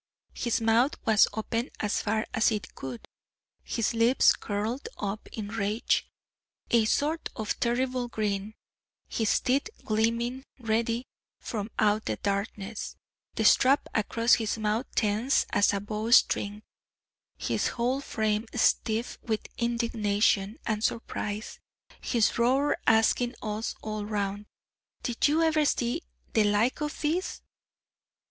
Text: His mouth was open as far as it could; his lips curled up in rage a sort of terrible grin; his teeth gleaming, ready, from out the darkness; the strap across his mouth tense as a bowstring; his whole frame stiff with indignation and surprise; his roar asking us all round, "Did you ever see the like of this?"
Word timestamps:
His 0.33 0.59
mouth 0.59 0.95
was 1.05 1.27
open 1.31 1.69
as 1.79 2.01
far 2.01 2.25
as 2.33 2.49
it 2.51 2.73
could; 2.73 3.05
his 3.63 3.93
lips 3.93 4.33
curled 4.33 4.89
up 4.97 5.27
in 5.31 5.49
rage 5.49 6.07
a 6.71 6.85
sort 6.85 7.29
of 7.35 7.59
terrible 7.59 8.07
grin; 8.07 8.55
his 9.07 9.39
teeth 9.39 9.69
gleaming, 9.85 10.43
ready, 10.57 11.05
from 11.39 11.69
out 11.77 12.05
the 12.05 12.15
darkness; 12.15 12.95
the 13.35 13.45
strap 13.45 13.87
across 13.93 14.33
his 14.33 14.57
mouth 14.57 14.87
tense 14.95 15.45
as 15.51 15.71
a 15.71 15.79
bowstring; 15.79 16.63
his 17.37 17.67
whole 17.67 18.01
frame 18.01 18.47
stiff 18.55 19.19
with 19.21 19.45
indignation 19.59 20.57
and 20.65 20.83
surprise; 20.83 21.59
his 22.01 22.39
roar 22.39 22.75
asking 22.87 23.35
us 23.43 23.75
all 23.83 24.03
round, 24.07 24.47
"Did 25.03 25.27
you 25.27 25.43
ever 25.43 25.63
see 25.63 26.01
the 26.33 26.45
like 26.45 26.81
of 26.81 26.99
this?" 27.01 27.43